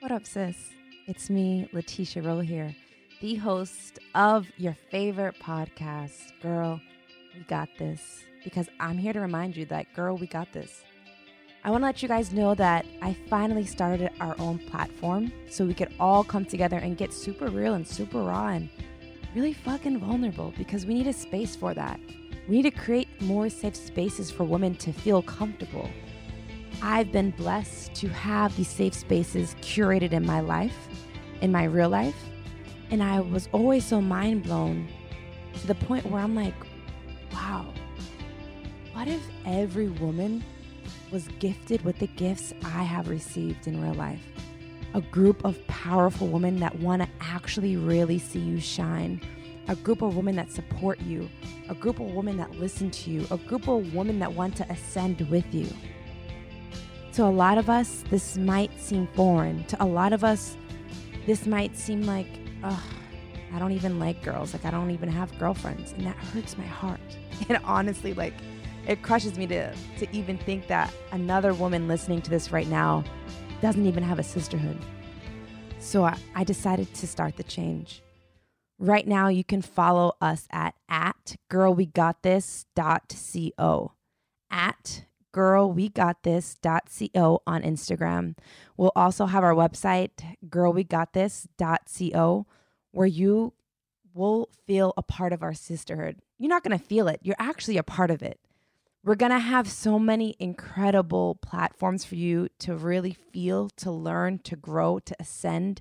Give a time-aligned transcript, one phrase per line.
[0.00, 0.70] What up, sis?
[1.08, 2.72] It's me, Laticia Rolle here,
[3.20, 6.80] the host of your favorite podcast, Girl,
[7.34, 8.20] We Got This.
[8.44, 10.84] Because I'm here to remind you that, girl, we got this.
[11.64, 15.64] I want to let you guys know that I finally started our own platform so
[15.64, 18.68] we could all come together and get super real and super raw and
[19.34, 21.98] really fucking vulnerable because we need a space for that.
[22.48, 25.90] We need to create more safe spaces for women to feel comfortable
[26.80, 30.88] I've been blessed to have these safe spaces curated in my life,
[31.40, 32.16] in my real life.
[32.90, 34.88] And I was always so mind blown
[35.60, 36.54] to the point where I'm like,
[37.32, 37.66] wow,
[38.92, 40.44] what if every woman
[41.10, 44.22] was gifted with the gifts I have received in real life?
[44.94, 49.20] A group of powerful women that want to actually really see you shine.
[49.66, 51.28] A group of women that support you.
[51.68, 53.26] A group of women that listen to you.
[53.30, 55.68] A group of women that want to ascend with you.
[57.18, 59.64] To a lot of us, this might seem foreign.
[59.64, 60.56] To a lot of us,
[61.26, 62.28] this might seem like,
[62.62, 62.80] ugh,
[63.52, 64.52] I don't even like girls.
[64.52, 65.90] Like, I don't even have girlfriends.
[65.90, 67.00] And that hurts my heart.
[67.48, 68.34] And honestly, like,
[68.86, 73.02] it crushes me to, to even think that another woman listening to this right now
[73.60, 74.78] doesn't even have a sisterhood.
[75.80, 78.00] So I, I decided to start the change.
[78.78, 83.92] Right now, you can follow us at, at girlwegotthis.co.
[84.52, 85.04] At
[85.38, 88.36] girlwegotthis.co on Instagram.
[88.76, 90.10] We'll also have our website,
[90.48, 92.46] Girl We Got girlwegotthis.co,
[92.90, 93.52] where you
[94.12, 96.16] will feel a part of our sisterhood.
[96.38, 98.40] You're not going to feel it, you're actually a part of it.
[99.04, 104.40] We're going to have so many incredible platforms for you to really feel, to learn,
[104.40, 105.80] to grow, to ascend,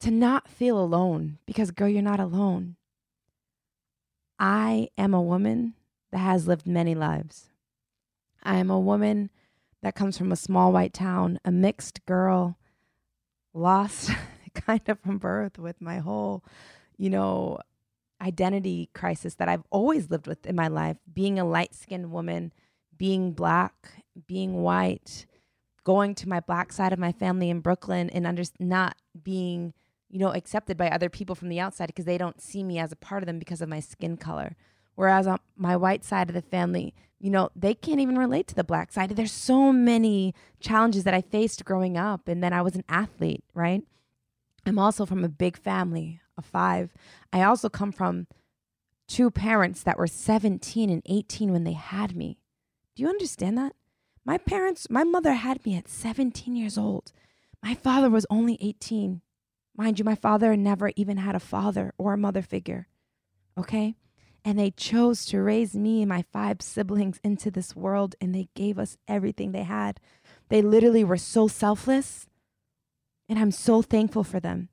[0.00, 2.76] to not feel alone because, girl, you're not alone.
[4.38, 5.72] I am a woman
[6.12, 7.48] that has lived many lives.
[8.46, 9.30] I am a woman
[9.82, 12.56] that comes from a small white town, a mixed girl,
[13.52, 14.10] lost
[14.54, 16.44] kind of from birth with my whole,
[16.96, 17.58] you know,
[18.22, 22.52] identity crisis that I've always lived with in my life being a light skinned woman,
[22.96, 25.26] being black, being white,
[25.82, 29.74] going to my black side of my family in Brooklyn and under, not being,
[30.08, 32.92] you know, accepted by other people from the outside because they don't see me as
[32.92, 34.54] a part of them because of my skin color.
[34.96, 38.54] Whereas on my white side of the family, you know, they can't even relate to
[38.54, 39.10] the black side.
[39.10, 42.28] There's so many challenges that I faced growing up.
[42.28, 43.82] And then I was an athlete, right?
[44.66, 46.92] I'm also from a big family of five.
[47.32, 48.26] I also come from
[49.06, 52.38] two parents that were 17 and 18 when they had me.
[52.94, 53.74] Do you understand that?
[54.24, 57.12] My parents, my mother had me at 17 years old.
[57.62, 59.20] My father was only 18.
[59.76, 62.88] Mind you, my father never even had a father or a mother figure.
[63.56, 63.94] Okay?
[64.46, 68.48] And they chose to raise me and my five siblings into this world, and they
[68.54, 69.98] gave us everything they had.
[70.50, 72.28] They literally were so selfless,
[73.28, 74.68] and I'm so thankful for them.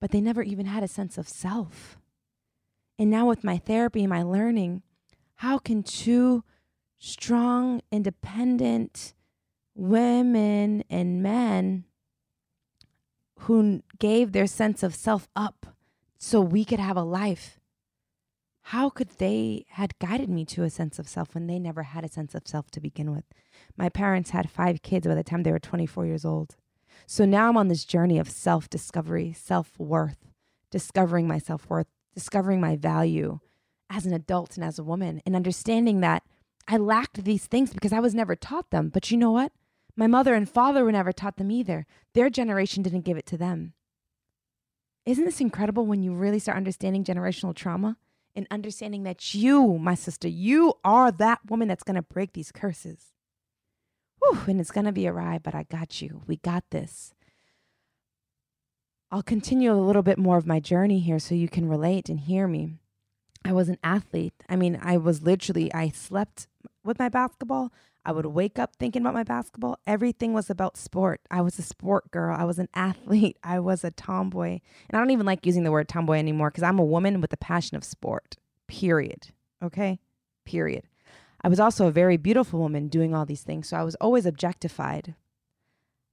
[0.00, 1.98] But they never even had a sense of self.
[2.96, 4.82] And now, with my therapy my learning,
[5.34, 6.44] how can two
[6.96, 9.14] strong, independent
[9.74, 11.86] women and men
[13.40, 15.74] who gave their sense of self up
[16.18, 17.59] so we could have a life
[18.62, 22.04] how could they had guided me to a sense of self when they never had
[22.04, 23.24] a sense of self to begin with?
[23.76, 26.56] My parents had five kids by the time they were 24 years old.
[27.06, 30.18] So now i'm on this journey of self discovery self-worth
[30.70, 33.40] discovering my self-worth discovering my value
[33.88, 36.22] as an adult and as a woman and understanding that
[36.68, 38.88] i lacked these things because i was never taught them.
[38.88, 39.52] But you know what?
[39.96, 41.86] My mother and father were never taught them either.
[42.14, 43.74] Their generation didn't give it to them.
[45.04, 47.96] Isn't this incredible when you really start understanding generational trauma
[48.34, 52.52] and understanding that you, my sister, you are that woman that's going to break these
[52.52, 53.12] curses.
[54.20, 56.22] Whew, and it's going to be a ride, but I got you.
[56.26, 57.14] We got this.
[59.10, 62.20] I'll continue a little bit more of my journey here so you can relate and
[62.20, 62.74] hear me.
[63.44, 64.34] I was an athlete.
[64.48, 66.46] I mean, I was literally, I slept
[66.84, 67.72] with my basketball.
[68.04, 69.78] I would wake up thinking about my basketball.
[69.86, 71.20] Everything was about sport.
[71.30, 72.34] I was a sport girl.
[72.38, 73.38] I was an athlete.
[73.44, 74.60] I was a tomboy.
[74.88, 77.32] And I don't even like using the word tomboy anymore because I'm a woman with
[77.32, 78.36] a passion of sport,
[78.66, 79.28] period.
[79.62, 80.00] Okay?
[80.44, 80.84] Period.
[81.42, 83.68] I was also a very beautiful woman doing all these things.
[83.68, 85.14] So I was always objectified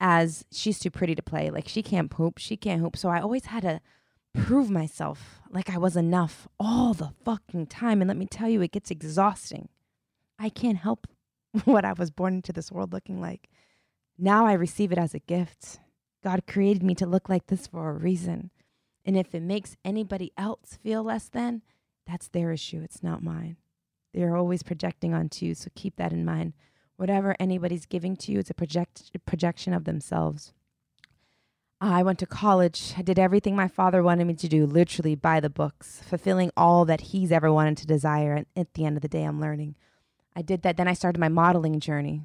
[0.00, 1.50] as she's too pretty to play.
[1.50, 2.96] Like she can't poop, she can't hoop.
[2.96, 3.80] So I always had to
[4.34, 8.00] prove myself like I was enough all the fucking time.
[8.00, 9.68] And let me tell you, it gets exhausting.
[10.38, 11.06] I can't help
[11.64, 13.48] what I was born into this world looking like.
[14.18, 15.78] Now I receive it as a gift.
[16.22, 18.50] God created me to look like this for a reason.
[19.04, 21.62] And if it makes anybody else feel less than,
[22.06, 22.80] that's their issue.
[22.82, 23.56] It's not mine.
[24.12, 26.54] They're always projecting onto you, so keep that in mind.
[26.96, 30.52] Whatever anybody's giving to you, it's a project, projection of themselves.
[31.80, 32.94] I went to college.
[32.96, 36.84] I did everything my father wanted me to do, literally by the books, fulfilling all
[36.86, 38.34] that he's ever wanted to desire.
[38.34, 39.76] And at the end of the day, I'm learning.
[40.38, 40.76] I did that.
[40.76, 42.22] Then I started my modeling journey.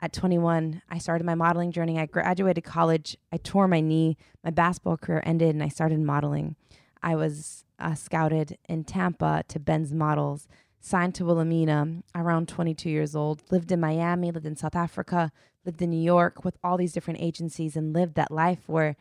[0.00, 1.98] At 21, I started my modeling journey.
[1.98, 3.16] I graduated college.
[3.32, 4.18] I tore my knee.
[4.44, 6.56] My basketball career ended, and I started modeling.
[7.02, 10.46] I was uh, scouted in Tampa to Ben's Models,
[10.78, 15.32] signed to Wilhelmina around 22 years old, lived in Miami, lived in South Africa,
[15.64, 18.94] lived in New York with all these different agencies and lived that life where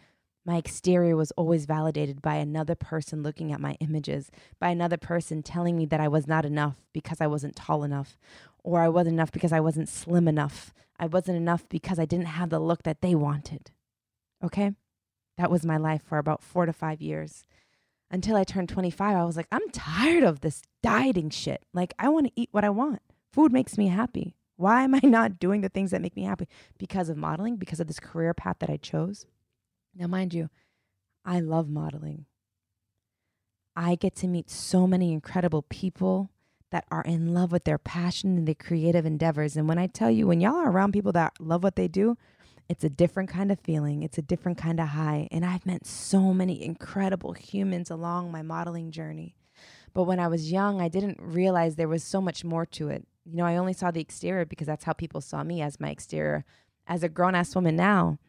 [0.47, 5.43] my exterior was always validated by another person looking at my images, by another person
[5.43, 8.17] telling me that I was not enough because I wasn't tall enough,
[8.63, 10.73] or I wasn't enough because I wasn't slim enough.
[10.97, 13.71] I wasn't enough because I didn't have the look that they wanted.
[14.41, 14.71] Okay?
[15.37, 17.43] That was my life for about four to five years.
[18.09, 21.65] Until I turned 25, I was like, I'm tired of this dieting shit.
[21.73, 23.01] Like, I want to eat what I want.
[23.33, 24.37] Food makes me happy.
[24.55, 26.47] Why am I not doing the things that make me happy?
[26.77, 29.25] Because of modeling, because of this career path that I chose.
[29.97, 30.49] Now, mind you,
[31.25, 32.25] I love modeling.
[33.75, 36.31] I get to meet so many incredible people
[36.71, 39.55] that are in love with their passion and their creative endeavors.
[39.55, 42.17] And when I tell you, when y'all are around people that love what they do,
[42.67, 44.03] it's a different kind of feeling.
[44.03, 45.27] It's a different kind of high.
[45.31, 49.35] And I've met so many incredible humans along my modeling journey.
[49.93, 53.07] But when I was young, I didn't realize there was so much more to it
[53.29, 55.89] you know, I only saw the exterior because that's how people saw me as my
[55.89, 56.45] exterior.
[56.87, 58.19] As a grown ass woman now,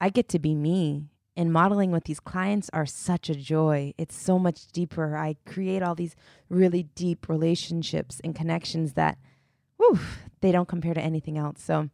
[0.00, 1.08] I get to be me.
[1.36, 3.92] And modeling with these clients are such a joy.
[3.98, 5.16] It's so much deeper.
[5.16, 6.14] I create all these
[6.48, 9.18] really deep relationships and connections that,
[9.76, 9.98] whew,
[10.40, 11.62] they don't compare to anything else.
[11.62, 11.90] So,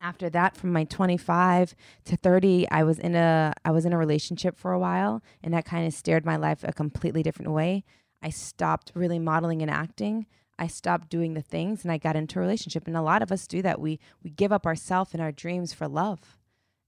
[0.00, 1.74] after that from my 25
[2.04, 5.54] to 30 i was in a i was in a relationship for a while and
[5.54, 7.82] that kind of steered my life a completely different way
[8.20, 10.26] i stopped really modeling and acting
[10.58, 12.86] I stopped doing the things and I got into a relationship.
[12.86, 13.80] And a lot of us do that.
[13.80, 16.38] We we give up ourself and our dreams for love.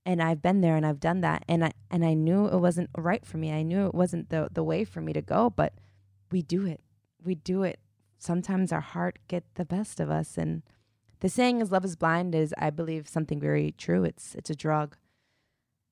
[0.07, 1.45] And I've been there and I've done that.
[1.49, 3.53] And I and I knew it wasn't right for me.
[3.53, 5.75] I knew it wasn't the the way for me to go, but
[6.31, 6.81] we do it.
[7.23, 7.79] We do it.
[8.19, 10.39] Sometimes our heart get the best of us.
[10.39, 10.63] And
[11.21, 14.05] the saying is love is blind is I believe something very true.
[14.05, 14.97] It's it's a drug.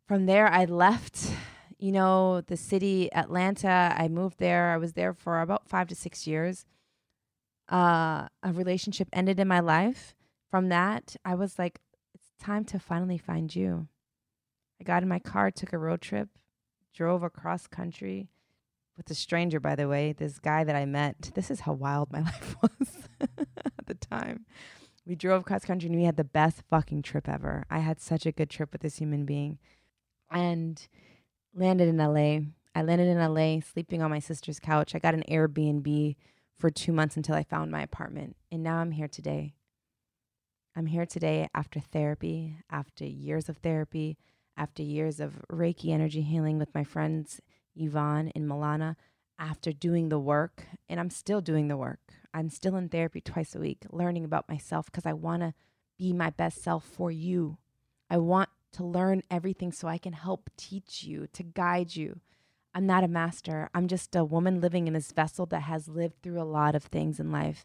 [0.09, 1.31] From there I left
[1.77, 3.95] you know, the city, Atlanta.
[3.99, 4.71] I moved there.
[4.71, 6.65] I was there for about five to six years
[7.69, 10.15] uh, a relationship ended in my life,
[10.51, 11.81] from that, I was like,
[12.15, 13.89] it's time to finally find you.
[14.81, 16.29] I got in my car, took a road trip,
[16.95, 18.29] drove across country
[18.97, 21.33] with a stranger, by the way, this guy that I met.
[21.35, 24.47] This is how wild my life was at the time.
[25.07, 27.65] We drove across country and we had the best fucking trip ever.
[27.71, 29.59] I had such a good trip with this human being
[30.31, 30.87] and
[31.55, 32.47] landed in LA.
[32.75, 34.95] I landed in LA sleeping on my sister's couch.
[34.95, 36.17] I got an Airbnb
[36.59, 38.37] for two months until I found my apartment.
[38.51, 39.55] And now I'm here today.
[40.77, 44.17] I'm here today after therapy, after years of therapy,
[44.57, 47.41] after years of Reiki energy healing with my friends
[47.77, 48.97] Yvonne and Milana,
[49.39, 50.65] after doing the work.
[50.89, 52.13] And I'm still doing the work.
[52.33, 55.55] I'm still in therapy twice a week, learning about myself because I want to
[55.99, 57.59] be my best self for you.
[58.09, 62.21] I want to learn everything so I can help teach you, to guide you,
[62.75, 63.71] I'm not a master.
[63.73, 66.83] I'm just a woman living in this vessel that has lived through a lot of
[66.83, 67.65] things in life.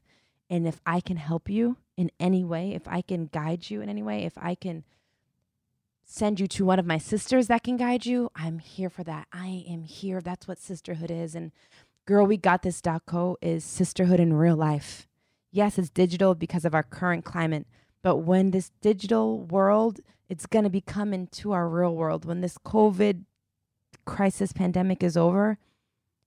[0.50, 3.90] And if I can help you in any way, if I can guide you in
[3.90, 4.84] any way, if I can
[6.12, 9.28] send you to one of my sisters that can guide you, I'm here for that.
[9.32, 10.22] I am here.
[10.22, 11.36] That's what sisterhood is.
[11.36, 11.52] And
[12.08, 15.08] Girl, We Got This Co is sisterhood in real life.
[15.52, 17.68] Yes, it's digital because of our current climate,
[18.02, 20.00] but when this digital world,
[20.30, 22.26] it's going to be coming to our real world.
[22.26, 23.26] When this COVID
[24.06, 25.60] crisis pandemic is over,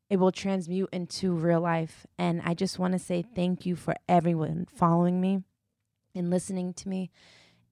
[0.08, 2.06] it will transmute into real life.
[2.16, 5.42] And I just want to say thank you for everyone following me
[6.14, 7.10] and listening to me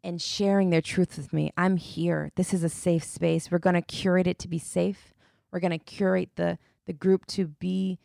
[0.03, 1.53] and sharing their truth with me.
[1.57, 2.31] I'm here.
[2.37, 3.51] This is a safe space.
[3.51, 5.15] We're going to curate it to be safe.
[5.53, 7.99] We're going to curate the the group to be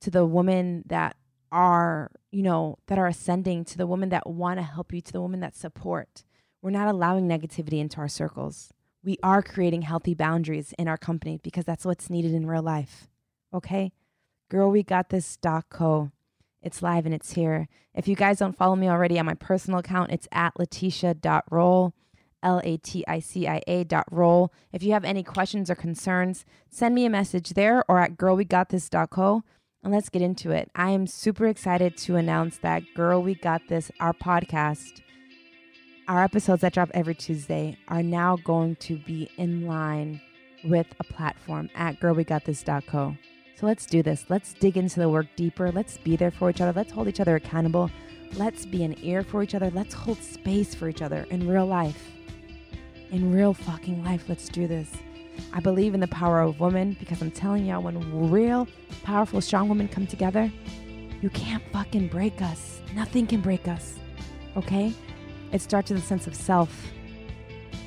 [0.00, 1.16] to the women that
[1.52, 5.12] are, you know, that are ascending, to the women that want to help you, to
[5.12, 6.24] the women that support.
[6.62, 8.72] We're not allowing negativity into our circles
[9.04, 13.08] we are creating healthy boundaries in our company because that's what's needed in real life.
[13.52, 13.92] Okay?
[14.48, 15.38] Girl, we got this
[15.70, 16.10] co.
[16.64, 17.68] It's live and it's here.
[17.94, 21.92] If you guys don't follow me already on my personal account, it's at laticia.roll,
[22.42, 24.50] L A T I C I A dot roll.
[24.72, 29.44] If you have any questions or concerns, send me a message there or at girlwegotthis.co
[29.82, 30.70] and let's get into it.
[30.74, 35.02] I am super excited to announce that Girl We Got This, our podcast,
[36.08, 40.22] our episodes that drop every Tuesday are now going to be in line
[40.64, 43.16] with a platform at girlwegotthis.co.
[43.56, 44.24] So let's do this.
[44.28, 45.70] Let's dig into the work deeper.
[45.70, 46.72] Let's be there for each other.
[46.72, 47.90] Let's hold each other accountable.
[48.36, 49.70] Let's be an ear for each other.
[49.70, 52.10] Let's hold space for each other in real life.
[53.12, 54.90] In real fucking life, let's do this.
[55.52, 58.66] I believe in the power of women because I'm telling y'all, when real,
[59.04, 60.50] powerful, strong women come together,
[61.22, 62.80] you can't fucking break us.
[62.94, 63.98] Nothing can break us.
[64.56, 64.92] Okay?
[65.52, 66.88] It starts with a sense of self.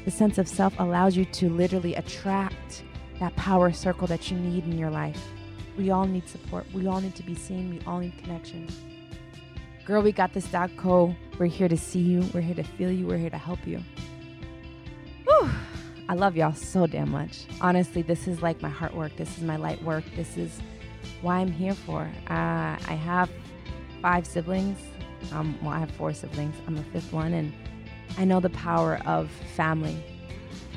[0.05, 2.83] The sense of self allows you to literally attract
[3.19, 5.21] that power circle that you need in your life.
[5.77, 6.65] We all need support.
[6.73, 7.69] We all need to be seen.
[7.69, 8.67] We all need connection.
[9.85, 10.49] Girl, we got this.
[10.75, 11.15] Co.
[11.37, 12.25] We're here to see you.
[12.33, 13.05] We're here to feel you.
[13.05, 13.79] We're here to help you.
[15.25, 15.49] Whew.
[16.09, 17.45] I love y'all so damn much.
[17.61, 19.15] Honestly, this is like my heart work.
[19.17, 20.03] This is my light work.
[20.15, 20.59] This is
[21.21, 22.01] why I'm here for.
[22.29, 23.29] Uh, I have
[24.01, 24.79] five siblings.
[25.31, 26.55] Um, well, I have four siblings.
[26.65, 27.53] I'm the fifth one, and
[28.17, 30.03] I know the power of family.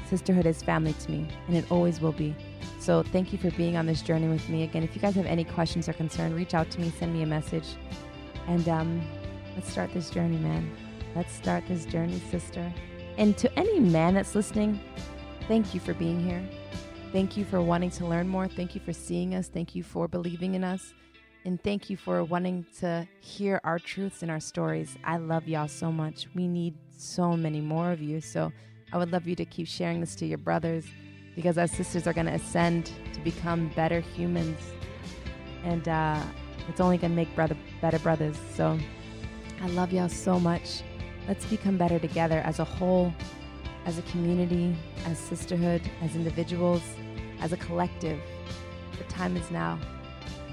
[0.08, 2.34] Sisterhood is family to me, and it always will be.
[2.80, 4.62] So thank you for being on this journey with me.
[4.62, 7.22] Again, if you guys have any questions or concern, reach out to me, send me
[7.22, 7.76] a message,
[8.48, 9.02] and um,
[9.54, 10.74] let's start this journey, man.
[11.14, 12.72] Let's start this journey, sister.
[13.18, 14.80] And to any man that's listening,
[15.46, 16.42] thank you for being here.
[17.12, 18.48] Thank you for wanting to learn more.
[18.48, 19.48] Thank you for seeing us.
[19.48, 20.94] Thank you for believing in us.
[21.44, 24.96] And thank you for wanting to hear our truths and our stories.
[25.04, 26.28] I love y'all so much.
[26.34, 28.22] We need so many more of you.
[28.22, 28.50] So
[28.90, 30.86] I would love you to keep sharing this to your brothers
[31.34, 34.58] because our sisters are going to ascend to become better humans.
[35.64, 36.22] And uh,
[36.68, 38.36] it's only going to make brother, better brothers.
[38.54, 38.78] So
[39.62, 40.82] I love y'all so much.
[41.28, 43.12] Let's become better together as a whole,
[43.84, 44.74] as a community,
[45.06, 46.82] as sisterhood, as individuals,
[47.40, 48.18] as a collective.
[48.98, 49.78] The time is now.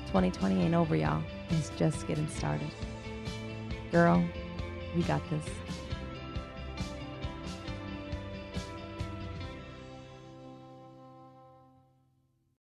[0.07, 1.21] 2020 ain't over, y'all.
[1.49, 2.69] It's just getting started.
[3.91, 4.23] Girl,
[4.95, 5.66] we got this.